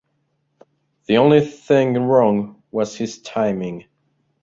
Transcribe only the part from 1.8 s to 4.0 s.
wrong was his timing.